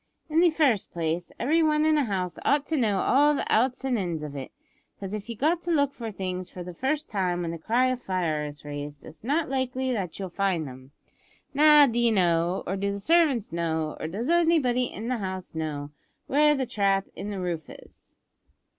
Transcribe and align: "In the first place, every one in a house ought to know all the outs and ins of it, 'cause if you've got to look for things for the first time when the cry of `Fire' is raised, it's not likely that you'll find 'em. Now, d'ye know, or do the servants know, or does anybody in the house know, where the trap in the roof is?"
"In 0.31 0.39
the 0.39 0.49
first 0.49 0.91
place, 0.91 1.31
every 1.39 1.61
one 1.61 1.85
in 1.85 1.95
a 1.95 2.05
house 2.05 2.39
ought 2.43 2.65
to 2.65 2.75
know 2.75 3.01
all 3.01 3.35
the 3.35 3.45
outs 3.53 3.83
and 3.85 3.99
ins 3.99 4.23
of 4.23 4.35
it, 4.35 4.51
'cause 4.99 5.13
if 5.13 5.29
you've 5.29 5.37
got 5.37 5.61
to 5.61 5.71
look 5.71 5.93
for 5.93 6.11
things 6.11 6.49
for 6.49 6.63
the 6.63 6.73
first 6.73 7.07
time 7.07 7.43
when 7.43 7.51
the 7.51 7.59
cry 7.59 7.85
of 7.89 8.01
`Fire' 8.01 8.49
is 8.49 8.65
raised, 8.65 9.05
it's 9.05 9.23
not 9.23 9.47
likely 9.47 9.91
that 9.93 10.17
you'll 10.17 10.27
find 10.29 10.67
'em. 10.67 10.89
Now, 11.53 11.85
d'ye 11.85 12.09
know, 12.09 12.63
or 12.65 12.77
do 12.77 12.91
the 12.91 12.99
servants 12.99 13.51
know, 13.51 13.95
or 13.99 14.07
does 14.07 14.27
anybody 14.27 14.85
in 14.85 15.07
the 15.07 15.17
house 15.19 15.53
know, 15.53 15.91
where 16.25 16.55
the 16.55 16.65
trap 16.65 17.05
in 17.15 17.29
the 17.29 17.39
roof 17.39 17.69
is?" 17.69 18.17